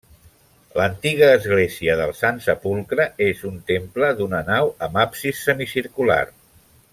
L'antiga 0.77 1.27
església 1.39 1.97
del 1.99 2.13
Sant 2.21 2.41
Sepulcre 2.45 3.05
és 3.27 3.43
un 3.51 3.61
temple 3.73 4.11
d'una 4.23 4.41
nau 4.49 4.73
amb 4.87 4.99
absis 5.07 5.45
semicircular. 5.51 6.19